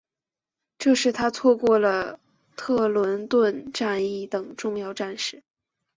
[0.79, 2.19] 这使他错过了
[2.55, 5.43] 特伦顿战役等重要战事。